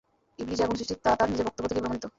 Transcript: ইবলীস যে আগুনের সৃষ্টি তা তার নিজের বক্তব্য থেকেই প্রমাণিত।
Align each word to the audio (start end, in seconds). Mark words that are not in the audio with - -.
ইবলীস 0.41 0.57
যে 0.59 0.63
আগুনের 0.65 0.79
সৃষ্টি 0.79 0.95
তা 1.05 1.11
তার 1.19 1.29
নিজের 1.31 1.45
বক্তব্য 1.47 1.67
থেকেই 1.69 1.83
প্রমাণিত। 1.83 2.05